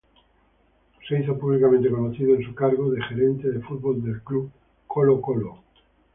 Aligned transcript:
Se 1.07 1.19
hizo 1.19 1.37
públicamente 1.37 1.91
conocido 1.91 2.33
en 2.35 2.43
su 2.43 2.55
cargo 2.55 2.89
de 2.89 3.03
Gerente 3.03 3.51
de 3.51 3.61
Fútbol 3.61 4.03
del 4.03 4.23
Club 4.23 4.49
Colo-Colo. 4.87 5.59